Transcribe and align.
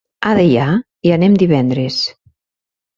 A 0.29 0.31
Deià 0.39 0.65
hi 1.09 1.15
anem 1.19 1.37
divendres. 1.45 2.03